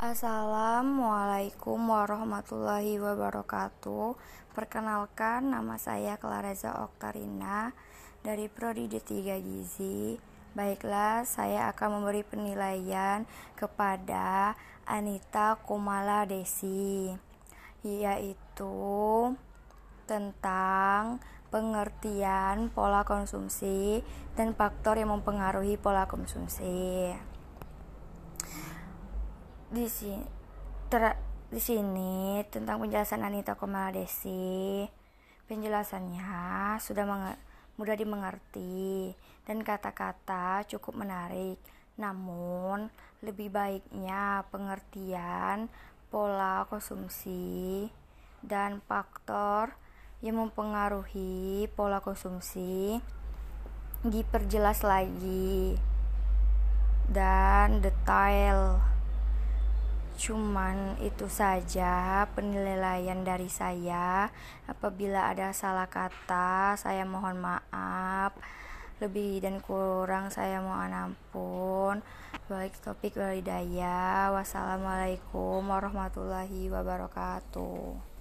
[0.00, 4.16] Assalamualaikum warahmatullahi wabarakatuh.
[4.56, 7.76] Perkenalkan, nama saya Clareza Oktarina
[8.24, 9.12] dari Prodi D3
[9.44, 10.16] Gizi.
[10.56, 13.28] Baiklah, saya akan memberi penilaian
[13.60, 14.56] kepada
[14.88, 17.12] Anita Kumala Desi,
[17.84, 18.80] yaitu
[20.08, 21.20] tentang
[21.52, 24.00] pengertian pola konsumsi
[24.32, 27.12] dan faktor yang mempengaruhi pola konsumsi
[29.70, 30.26] di sini
[30.90, 31.14] ter,
[31.46, 34.82] di sini tentang penjelasan Anita Komaladesi.
[35.46, 37.06] Penjelasannya sudah
[37.78, 39.14] mudah dimengerti
[39.46, 41.58] dan kata-kata cukup menarik.
[41.98, 42.90] Namun,
[43.22, 45.70] lebih baiknya pengertian
[46.10, 47.86] pola konsumsi
[48.42, 49.78] dan faktor
[50.18, 52.98] yang mempengaruhi pola konsumsi
[54.02, 55.78] diperjelas lagi
[57.06, 58.89] dan detail
[60.20, 64.28] Cuman itu saja penilaian dari saya.
[64.68, 68.36] Apabila ada salah kata, saya mohon maaf.
[69.00, 72.04] Lebih dan kurang saya mohon ampun.
[72.52, 74.28] Baik topik walidaya.
[74.36, 78.19] Wassalamualaikum warahmatullahi wabarakatuh.